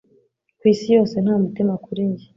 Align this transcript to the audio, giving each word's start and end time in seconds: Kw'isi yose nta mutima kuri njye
Kw'isi 0.59 0.87
yose 0.95 1.15
nta 1.23 1.35
mutima 1.43 1.73
kuri 1.85 2.01
njye 2.09 2.27